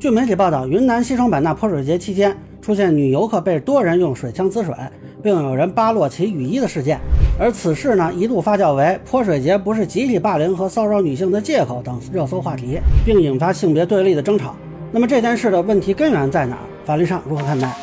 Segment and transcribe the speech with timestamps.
[0.00, 4.72] 据媒体报道，云南西双版纳泼水节期间出现女游客被多人用水枪滋水，
[5.24, 7.00] 并有人扒落其雨衣的事件。
[7.36, 14.54] 而此事呢，一度发酵为泼水节不是集体霸凌和骚扰女性的借口等热搜话题，并引发性别对立的争吵。
[14.92, 16.62] 那么这件事的问题根源在哪儿？
[16.84, 17.74] 法律上如何看待？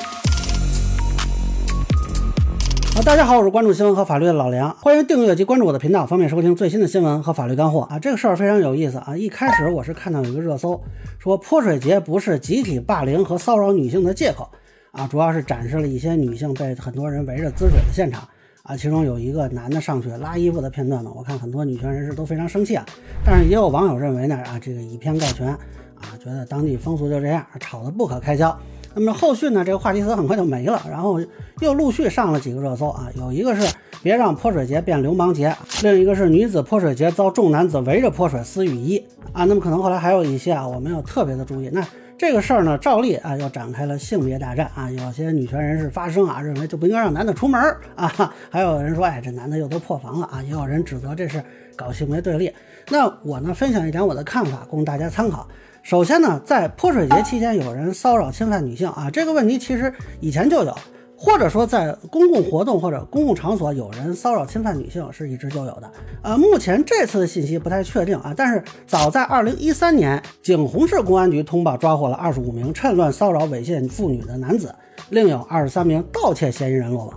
[2.96, 8.00] 好，大家好，我是关注新闻和法律的老梁，欢迎订阅及关注我的频道，方便收听最新的新闻和法律干货啊。
[8.00, 9.18] 这个事儿非常有意思啊。
[9.18, 10.82] 一开始我是看到有一个热搜，
[11.20, 14.49] 说泼水节不是集体霸凌和骚扰女性的借口
[14.91, 18.26] 啊，主要是展示了一些女性被很多人围着滋水的现场
[18.63, 18.77] 啊。
[18.77, 22.85] 其中有一个男的上去拉衣服的片段呢，我看很多女权人士都非常生气啊。
[23.26, 28.57] 但是也有网友认为呢，啊，这个以偏概全啊，觉得当地风俗就这样，吵得不可开交。
[28.95, 29.62] 那么后续呢？
[29.63, 31.20] 这个话题词很快就没了，然后
[31.59, 33.09] 又陆续上了几个热搜啊。
[33.16, 39.44] 有一个是别让泼水节变流氓节，另一个是女子泼水节遭众男子围着泼水撕雨衣啊。
[39.44, 41.70] 那么可能后来还有一些啊，我们要特别的注意。
[41.73, 41.85] 那
[42.18, 44.90] 这个事儿呢，照例啊又展开了性别大战啊。
[44.90, 47.62] 有些女权人士发声啊，认为就不应该让男的出门
[47.98, 48.34] 啊。
[48.49, 50.41] 还有人说，哎，这男的又都破防了啊。
[50.41, 51.43] 也有人指责这是
[51.76, 52.49] 搞性别对立。
[52.90, 55.46] 那我呢，分享一点我的看法，供大家参考。
[55.86, 60.76] 首先呢，在泼水节期间有人骚扰侵犯女性啊，这个问题其实以前就有，
[61.16, 65.91] 或者说在公共活动或者公共场所有人骚扰侵犯女性是一直就有的。
[66.24, 74.74] 呃，目前这次的信息不太确定啊，但是早在二零一三年，景洪市公安局通报抓获了二十五名趁乱骚扰猥亵妇女的男子，
[75.12, 77.13] 另有二十三名盗窃嫌疑人落网。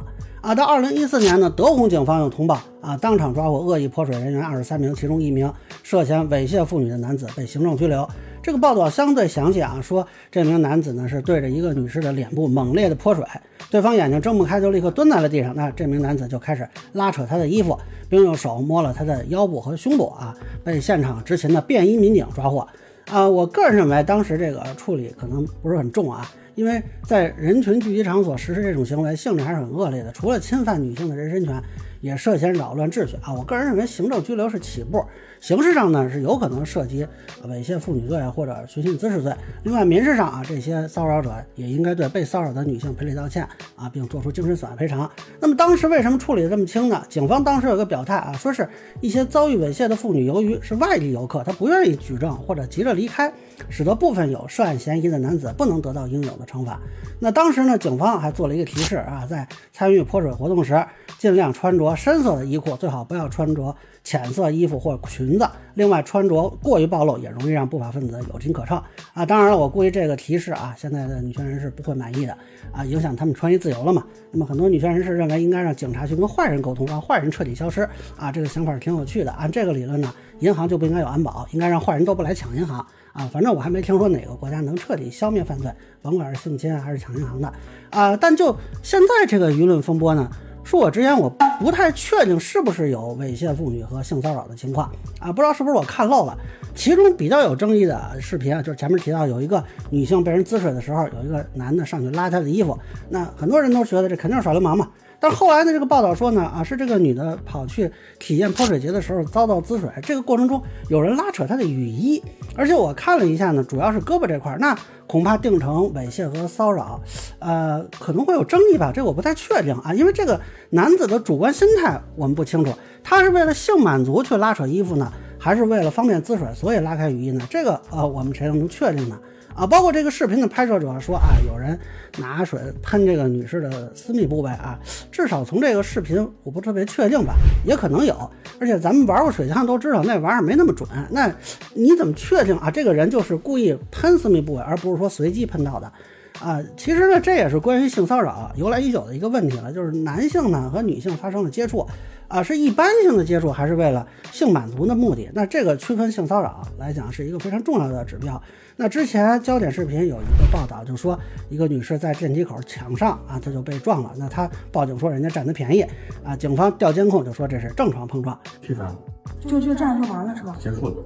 [0.48, 8.08] 啊，到二零一四年呢，德宏警方又通报啊，当场抓获恶意泼水人员二十三名，其中一名涉嫌猥亵妇女的男子被行政拘留。
[8.42, 13.22] 这个报道相对详细啊，说这名男子呢是对着一个女士的脸部猛烈的泼水，
[13.70, 15.54] 对方眼睛睁不开，就立刻蹲在了地上。
[15.54, 22.66] 那这名男子就开始拉扯她的衣服，并用手摸了她的腰部和胸部啊，被现场执勤的便衣民警抓获。
[23.10, 26.26] 啊，我个人认为当时这个处理可能不是很重啊。
[26.58, 30.10] 因为在人群聚集场所实施这种行为，性质还是很恶劣的。
[30.10, 31.62] 除了侵犯女性的人身权，
[32.00, 33.32] 也涉嫌扰乱秩序啊！
[33.32, 35.00] 我个人认为，行政拘留是起步，
[35.38, 37.06] 刑事上呢是有可能涉及
[37.44, 39.32] 猥亵妇女罪或者寻衅滋事罪。
[39.62, 43.46] 另外，民事上啊，这些骚扰者也应该对被骚扰的女性赔礼道歉
[43.76, 45.08] 啊，并做出精神损害赔偿。
[45.38, 47.00] 那么当时为什么处理的这么轻呢？
[47.08, 48.68] 警方当时有个表态啊，说是
[49.00, 53.32] 一些遭遇猥亵的妇女，由于是外地游客，她不愿意举证或者急着离开。
[53.68, 56.80] 使得部分有涉案嫌疑的男子不能得到应有的惩罚。
[57.20, 60.84] 那当时呢，警方还做了一个提示啊，在参与泼水活动时，
[61.18, 63.74] 尽量穿着深色的衣裤，最好不要穿着
[64.04, 65.48] 浅色衣服或裙子。
[65.74, 68.80] 另外，穿着过于暴露也容易让不法分子有机可乘
[69.14, 69.24] 啊。
[69.24, 72.36] 当然了，我估计这个提示啊，现在的女权人士不会满意的
[72.72, 74.04] 啊，影响他们穿衣自由了嘛。
[74.30, 78.30] 那么很多女权人士认为应该让警察去跟坏人沟通，让坏人彻底消失啊。
[78.32, 79.32] 这个想法挺有趣的。
[79.32, 82.84] 按这个理论呢，银行就不应该有安保，应该让坏人都不来抢银行。
[83.18, 85.68] 啊，反正我还没听说哪个国家能彻底消灭犯罪，
[86.00, 87.52] 甭管是性侵还是抢银行的
[87.90, 88.16] 啊。
[88.16, 90.30] 但就现在这个舆论风波呢，
[90.64, 91.28] 恕我直言，我
[91.58, 95.32] 不太确定是不是有猥亵妇女和性骚扰的情况啊。
[95.32, 96.38] 不知道是不是我看漏了。
[96.76, 102.78] 其中比较有争议的视频啊，就是前面提到有一个女性被人滋水的时候，有一个男的上去拉她的衣服，
[103.08, 104.88] 那很多人都觉得这肯定是耍流氓嘛。
[105.20, 112.22] 但后来呢，这个报道说呢，啊，是这个女的跑去体验泼水节的时候遭到滋水，这个过程中有人拉扯她的雨衣，
[112.54, 117.00] 而且我看了一下呢，主要是胳膊这块，那恐怕定成猥亵和骚扰，
[117.40, 120.40] 呃，可能会有争议吧，这我不太确定啊，因为这个
[120.70, 127.44] 男子的主观心态我们不清楚，他是为了性满足去拉扯衣服呢，还是为了方便滋水所以拉开雨衣呢？
[127.50, 129.18] 这个呃，我们谁能确定呢？
[129.58, 131.76] 啊，包括这个视频的拍摄者说啊，有人
[132.18, 134.78] 拿水喷这个女士的私密部位啊，
[135.10, 137.34] 至少从这个视频我不特别确定吧，
[137.66, 138.14] 也可能有。
[138.60, 141.28] 而且咱们玩过水枪都知道那玩意儿没那么准，那
[141.74, 142.70] 你怎么确定啊？
[142.70, 145.92] 这个人就是故意喷私密部位，而不是说随机喷到的？
[146.40, 151.84] 啊，其实呢，这也是关于性骚扰由来已久的一个问题了，就是男性呢和女性发生了接触，
[152.28, 155.28] 啊，是一般性的接触还是为了性满足的目的？
[155.34, 158.40] 那这个区分性骚扰来讲是一个非常重要的指标。
[158.76, 165.80] 那之前焦点视频有一个报道，就说一个女士在电梯口抢上啊，她就被撞了，那她报警说人家占她便宜
[166.22, 168.94] 啊，警方调监控就说这是正常碰撞，是啥？
[169.40, 170.54] 就就这样就完了是吧？
[170.60, 170.96] 结束了。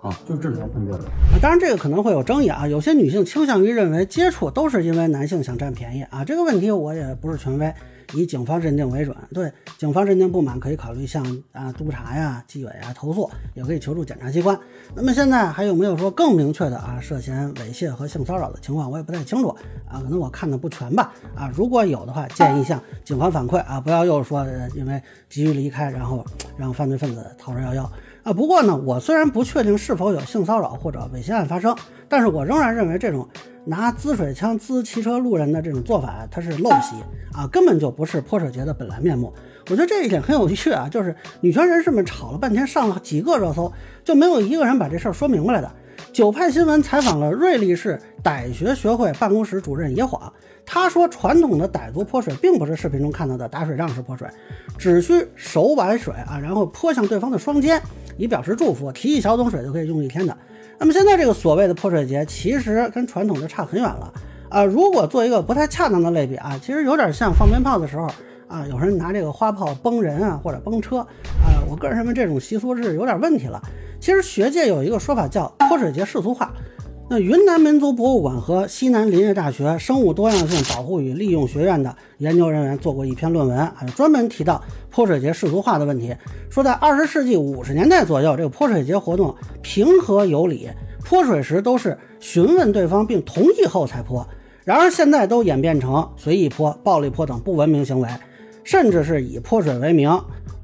[0.00, 7.74] 啊，就是正常碰撞的啊，当然这个可能会有争议啊，有些女性倾向于认为接触都是因为男性想占便宜啊，这个问题我也不是权威，
[8.14, 9.16] 以警方认定为准。
[9.32, 14.58] 对警方认定不满，可以考虑向啊督察呀、纪委啊投诉，也可以求助检察机关。
[14.94, 18.90] 那么现在还有没有说更明确的啊涉嫌猥亵和性骚扰的情况？
[18.90, 19.48] 我也不太清楚
[19.88, 21.12] 啊，可能我看的不全吧。
[21.34, 26.24] 啊，如果有的话，建议向警方反馈啊，不要又说因为急于离开，然后
[26.56, 27.88] 让犯罪分子逃之夭夭。
[28.24, 31.74] 啊，不过呢，我虽然不确定是否有性骚扰或者猥亵案发生，
[32.08, 33.26] 但是我仍然认为这种
[33.68, 36.96] 拿滋水枪滋骑车路人的这种做法，它是陋习
[37.34, 39.30] 啊，根本就不是泼水节的本来面目。
[39.68, 43.70] 我觉得这一点很有趣啊，就是女权人士们吵了半天，上了几个热搜，
[44.02, 45.70] 就没有一个人把这事儿说明白了的。
[46.14, 50.32] 九派新闻采访了瑞丽市傣学学会办公室主任野晃，
[50.64, 54.26] 他说传统的傣族泼水并不是视频中看到的打水仗式泼水，
[54.78, 57.78] 只需手挽水啊，然后泼向对方的双肩。
[58.16, 60.36] 以表示祝福，提一小桶水就可以用一天的。
[60.78, 64.12] 那么现在这个所谓的泼水节，其实跟传统就差很远了
[64.48, 64.62] 啊！
[64.64, 68.08] 如果做一个不太恰当的类比啊，其实有点像放鞭炮的时候
[68.46, 71.58] 啊，有人拿这个花炮崩人啊，或者崩车啊。
[71.68, 73.60] 我个人认为这种习俗是有点问题了。
[74.00, 76.52] 其实学界有一个说法叫泼水节世俗化。
[77.10, 86.14] 那云南民族博物馆和西南林业大学生物多样性保护与利用学院的研究人员做过一篇论文啊，专门提到泼水节世俗化的问题，
[86.50, 90.68] 说在二十世纪五十年代左右，这个泼水节活动平和有礼，
[91.02, 94.28] 泼水时都是询问对方并同意后才泼，
[94.64, 98.08] 然而现在都演变成随意泼、暴力泼等不文明行为，
[98.64, 100.10] 甚至是以泼水为名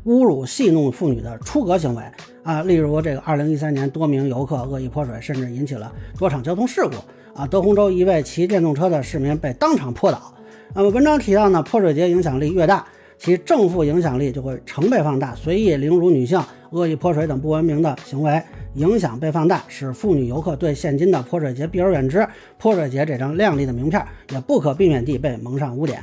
[0.04, 2.02] 侮辱戏弄妇女的出格行为。
[2.42, 6.96] 啊，例如这个二零一三年，多名游客恶意泼水，甚至引起了多场交通事故。
[7.34, 10.32] 啊，德宏州一位骑电动车的市民被当场泼倒。
[10.74, 12.86] 那么文章提到呢，泼水节影响力越大，
[13.16, 15.34] 其正负影响力就会成倍放大。
[15.34, 16.38] 随意凌辱女性、
[16.70, 18.42] 恶意泼水等不文明的行为
[18.74, 22.26] 影响被放大，使妇女游客对现今的泼水节避而远之。
[22.58, 26.02] 泼水节这张亮丽的名片也不可避免地被蒙上污点。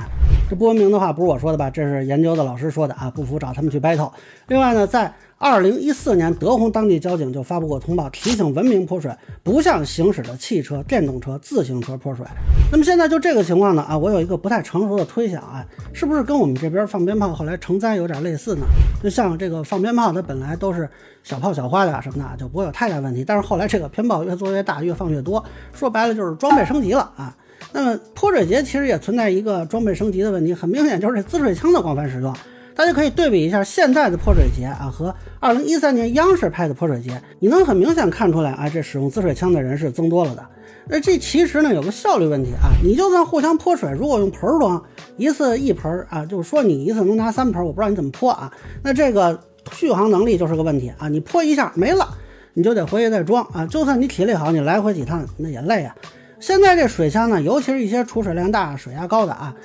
[0.52, 1.70] 这不文明的话不是我说的吧？
[1.70, 4.12] 这是研究的老师说的啊，不服找他们去 battle。
[4.48, 9.10] 另外呢，在二零一四年，德宏当地交警就发布过通报，提醒文明泼水
[9.44, 12.26] 不向行驶的汽车、电动车、自行车泼水。
[12.70, 13.82] 那么现在就这个情况呢？
[13.82, 18.66] 啊，我有一个不太成熟的推想啊，是不是跟我们这边放鞭炮后来成灾有点类似呢？
[19.02, 20.90] 就像这个放鞭炮，它本来都是
[21.24, 23.24] 小炮小花的什么的，就不会有太大问题。
[23.24, 27.34] 但是后来这个鞭炮越做越大，越放越多，说白了就是装备升级了啊。
[27.72, 32.34] 那么泼水节其实也存在一个装备升级的问题，很明显就是这滋水枪的广泛使用。
[32.74, 40.46] 大家可以对比一下现在的泼水节啊和二零一三年央视拍的泼水节，你能很明显看出来啊，这使用滋水枪的人是增多了的。
[40.88, 44.82] 那这其实呢有个效率问题啊，你就算互相泼水，如果用盆装，
[45.18, 49.40] 一次一盆啊，就是说你一次能拿三盆，我不知道你怎么泼啊，那这个
[49.74, 52.08] 续航能力就是个问题啊，你泼一下没了，
[52.54, 55.96] 你就得回去再装啊，就算你体力好，你来回几趟那也累啊。
[56.42, 59.56] 现在这水枪呢，尤其是一些储水量大、水压高的啊。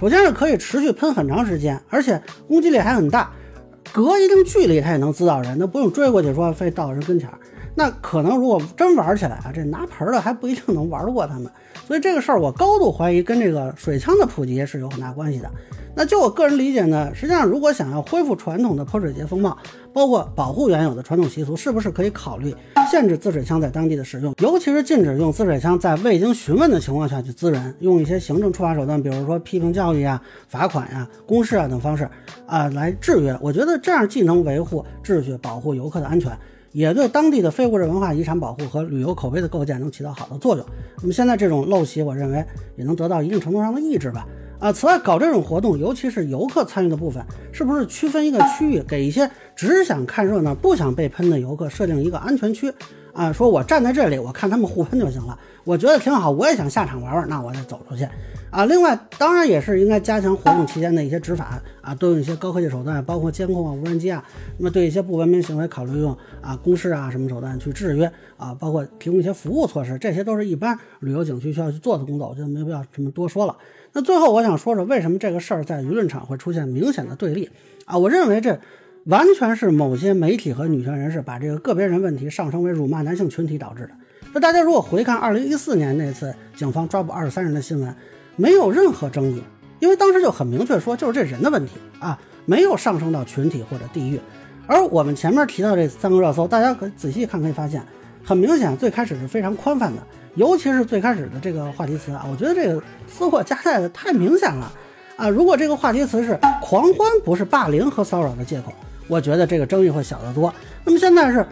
[0.00, 3.30] 首先是可以持续喷很长时间，而且攻击力还很大，
[3.92, 7.38] 隔一定距离它也能滋到人，那不用追过去说非到人跟前儿。
[7.76, 11.48] 那可能如果真玩起来啊，这拿盆的还不一定能玩得过他们。
[11.86, 15.48] 所以这个事儿我高度怀疑跟这个水枪的普及是有很大关系的。
[15.96, 19.56] 那就我个人理解呢，实际上如果想要恢复传统的泼水节风貌，
[19.92, 22.52] 包括保护原有的传统习俗，是不是可以考虑
[22.90, 32.08] 限制滋水枪在当地的使用，尤其是禁止用滋水枪在未经询问的情况下去滋人，用一些行政处罚手段，比如说批评教育啊、罚款呀、公示啊等方式
[32.46, 33.36] 啊来制约。
[33.40, 36.36] 我觉得这样既能维护秩序，保护游客的安全。
[36.72, 40.66] 也对当地的非物质文化遗产保护和旅游口碑的构建能起到好的作用。
[41.00, 42.44] 那么现在这种陋习，我认为
[42.74, 44.26] 也能得到一定程度上的抑制吧。
[44.64, 47.22] 啊，此外，搞这种活动，尤其是游客参与的部分，
[47.52, 52.72] 是不是区分一个区域，给一些只想看热闹、不想被喷的游客设定一个安全区？
[53.14, 58.06] 啊，说我站在这里，我看他们互喷就行了，我觉得挺好，我也想下场玩玩，那我再走出去。
[58.50, 64.22] 啊，另外当然也是应该加强活动期间的一些执法啊，多用一些高科技手段，包括监控啊、无人机啊。
[64.58, 73.56] 那么对一些不文明行为，考虑用啊公示啊什么手段去制约啊，包括提供一些服务措施，这些都是一般旅游景区需要去做的工作，我觉得没必要这么多说了。
[73.92, 77.50] 那最后我想说说，为什么这个事儿在舆论场会出现明显的对立
[77.86, 77.98] 啊？
[77.98, 78.58] 我认为这
[79.06, 83.90] 完全是某些媒体和女权人士把这个个别人问题上升为辱骂男性群体导致的。
[84.32, 87.94] 那大家如果回看二零一四年那次警方抓捕二十三人的新闻。
[88.36, 89.40] 没有任何争议，
[89.78, 94.20] 因为当时就很明确说，就是这人的问题啊，没有上升到群体或者地域。
[94.66, 97.80] 而我们前面提到这三个热搜，大家可仔细看可以发现，
[98.24, 100.02] 很明显最开始是非常宽泛的，
[100.34, 104.72] 尤其是最开始的这个话题词啊，我觉得这个私货夹带的太明显了
[105.16, 105.28] 啊。
[105.28, 108.72] 如果这个话题词是狂欢不是霸凌和骚扰的借口，
[109.06, 110.52] 我觉得这个争议会小得多。
[110.84, 111.44] 那么现在是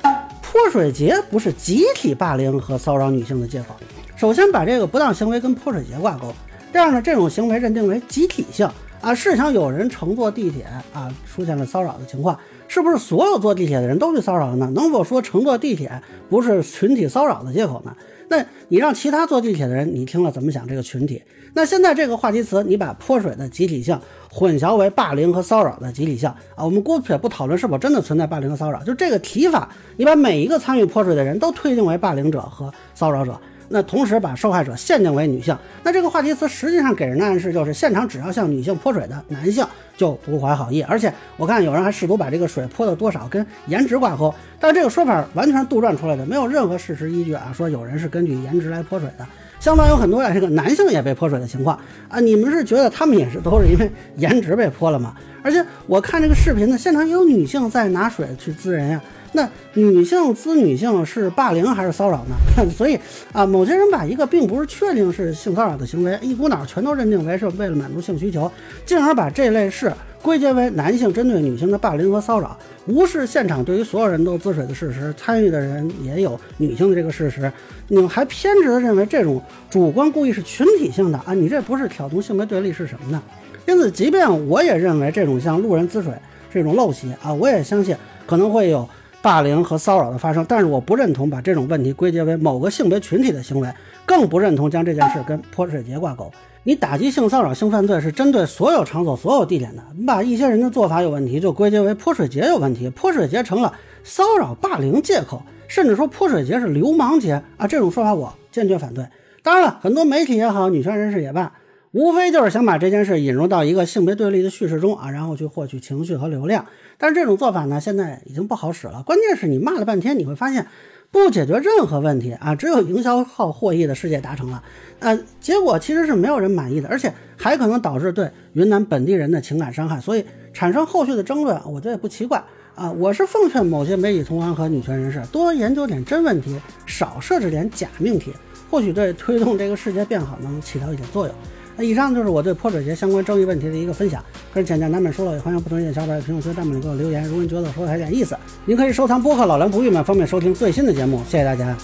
[0.42, 3.76] 泼水节不是集体霸凌和骚扰女性的借口，
[4.16, 6.32] 首先把这个不当行为跟泼水节挂钩。
[6.72, 8.68] 这样呢，这种行为认定为集体性
[9.00, 14.70] 啊，试想有人乘坐地铁啊出现了骚扰的情况，是不是所有坐地铁的人都去骚扰呢？
[14.74, 17.94] 能否说乘坐地铁不是群体骚扰的借口呢？
[18.32, 21.22] 那你让其他坐地铁的人，你听了怎么想这个群体？
[21.52, 26.64] 那现在这个话题词，你把泼水的集体性混淆为霸凌和骚扰的集体性啊？
[26.64, 33.38] 我们姑且不讨论是否真的存在霸凌和骚扰，就这个提法，你把每一个参与泼水的人都推定为霸凌者和骚扰者。
[33.72, 40.82] 那同时把受害者限定为女性，那这个话题词实际上给人的暗示就是，现场只要向女性泼水的男性就不怀好意。
[40.82, 47.50] 而且我看有人还试图把这个水泼的多少跟颜值挂钩，但这个说法完全杜撰出来的，没有任何事实依据啊。
[47.56, 49.26] 说有人是根据颜值来泼水的，
[49.58, 51.78] 相当有很多啊这个男性也被泼水的情况
[52.10, 52.20] 啊。
[52.20, 55.14] 你们是觉得他们也是都是因为颜值被泼了吗？
[55.42, 59.00] 而且我看这个视频呢，现场也有女性在拿水去滋人呀。
[59.32, 62.36] 那女性滋女性是霸凌还是骚扰呢？
[62.70, 62.98] 所以
[63.32, 68.50] 啊，某些人把一个并不是确定是性骚扰的行为，一股脑全都认定为是为了满足性需求，
[68.84, 77.50] 进而把这类事归结为男性针对女性的霸凌和骚扰，无视现场对于所有人都滋水的事实，参与的人也有女性的这个事实，
[77.88, 81.32] 你们还偏执的认为这种主观故意是群体性的啊？
[81.32, 83.22] 你这不是挑动性别对立是什么呢？
[83.66, 86.12] 因此，即便我也认为这种像路人滋水
[86.52, 87.96] 这种陋习啊，我也相信
[88.26, 88.86] 可能会有。
[89.22, 93.68] 霸凌和骚扰的发生，但是我不认同把这种问题归结为某个性别群体的行为，
[94.04, 96.30] 更不认同将这件事跟泼水节挂钩。
[96.64, 107.66] 你打击性骚扰、性犯罪是针对所有场所、所有地点的，你把一些人的做法有问题就归结为泼水节有问题，泼水节成了骚扰、霸凌借口，甚至说泼水节是流氓节啊！
[107.66, 109.06] 这种说法我坚决反对。
[109.42, 111.52] 当然了，很多媒体也好，女权人士也罢。
[111.92, 116.64] 无非就是想把这件事引入到一个性别对立的叙事中啊，然后去获取情绪和流量。
[116.96, 119.02] 但是这种做法呢，现在已经不好使了。
[119.02, 120.66] 关键是你骂了半天，你会发现
[121.10, 124.62] 不解决任何问题啊，只有营销号获益的世界达成了。
[125.00, 132.42] 呃，结果其实是没有人满意的，而且还可能导致对云南本地人的情感伤害，所以产生后续的争论，我觉得也不奇怪
[132.74, 132.90] 啊。
[132.90, 138.32] 我是奉劝某些媒体同行和女权人士多研究点真问题，少设置点假命题，
[138.70, 141.34] 或许对推动这个世界变好能起到一点作用。
[141.76, 147.24] 那以上就是我对泼水节相关争议问题的一个分享，个人浅见难免说了，也欢迎不同意的小伙伴在评论区、弹幕里给我留言。
[147.24, 148.36] 如果您觉得说的还有点意思，
[148.66, 151.22] 您可以收藏播客老梁不郁闷，方便收听最新的节目。
[151.28, 151.76] 谢谢大家。